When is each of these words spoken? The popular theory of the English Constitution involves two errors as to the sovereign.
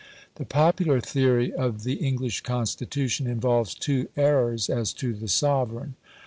The 0.37 0.45
popular 0.45 0.99
theory 0.99 1.53
of 1.53 1.83
the 1.83 1.93
English 2.03 2.41
Constitution 2.41 3.27
involves 3.27 3.75
two 3.75 4.07
errors 4.17 4.67
as 4.67 4.93
to 4.93 5.13
the 5.13 5.27
sovereign. 5.27 5.93